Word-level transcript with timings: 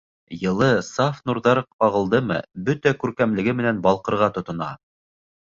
Йылы, 0.43 0.69
саф 0.87 1.19
нурҙар 1.29 1.61
ҡағылдымы, 1.83 2.39
бөтә 2.71 2.95
күркәмлеге 3.05 3.55
менән 3.61 3.85
балҡырға 3.87 4.33
тотона. 4.41 4.73